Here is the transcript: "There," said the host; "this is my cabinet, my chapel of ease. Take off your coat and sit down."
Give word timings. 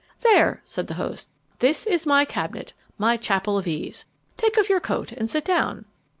"There," 0.21 0.63
said 0.65 0.87
the 0.87 0.95
host; 0.95 1.29
"this 1.59 1.85
is 1.85 2.07
my 2.07 2.25
cabinet, 2.25 2.73
my 2.97 3.17
chapel 3.17 3.55
of 3.59 3.67
ease. 3.67 4.05
Take 4.35 4.57
off 4.57 4.67
your 4.67 4.79
coat 4.79 5.11
and 5.11 5.29
sit 5.29 5.45
down." 5.45 5.85